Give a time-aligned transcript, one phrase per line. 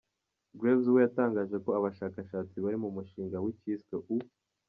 [0.59, 4.17] Graves we yatangaje ko abashakashatsi bari mu mushinga w’icyiswe’ U.